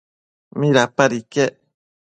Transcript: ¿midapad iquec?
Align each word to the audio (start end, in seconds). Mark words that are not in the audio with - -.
¿midapad 0.59 1.11
iquec? 1.21 1.51